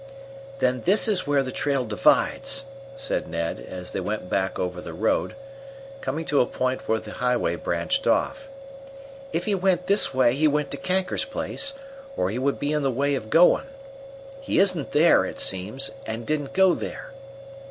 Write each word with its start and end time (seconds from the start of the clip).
"Then 0.57 0.81
this 0.85 1.07
is 1.07 1.27
where 1.27 1.43
the 1.43 1.51
trail 1.51 1.85
divides," 1.85 2.63
said 2.97 3.27
Ned, 3.27 3.59
as 3.59 3.91
they 3.91 3.99
went 3.99 4.31
back 4.31 4.57
over 4.57 4.81
the 4.81 4.95
road, 4.95 5.35
coming 6.01 6.25
to 6.25 6.41
a 6.41 6.47
point 6.47 6.87
where 6.89 6.97
the 6.97 7.11
highway 7.11 7.53
branched 7.55 8.07
off. 8.07 8.47
"If 9.31 9.45
he 9.45 9.53
went 9.53 9.85
this 9.85 10.11
way, 10.11 10.33
he 10.33 10.47
went 10.47 10.71
to 10.71 10.77
Kanker's 10.77 11.25
place, 11.25 11.75
or 12.17 12.31
he 12.31 12.39
would 12.39 12.57
be 12.59 12.73
in 12.73 12.81
the 12.81 12.89
way 12.89 13.13
of 13.13 13.29
going. 13.29 13.67
He 14.39 14.57
isn't 14.57 14.91
there, 14.91 15.23
it 15.23 15.39
seems, 15.39 15.91
and 16.07 16.25
didn't 16.25 16.53
go 16.53 16.73
there." 16.73 17.11